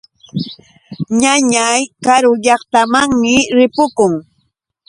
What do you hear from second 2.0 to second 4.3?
karu llaqtamanmi ripukun.